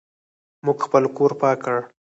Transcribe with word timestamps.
موږ 0.65 0.77
خپل 0.85 1.03
کور 1.17 1.31
پاک 1.41 1.57
کړ. 1.63 1.77